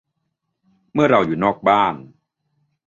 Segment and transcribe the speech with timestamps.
[0.93, 1.95] เมื่อเราอยู่นอกบ้าน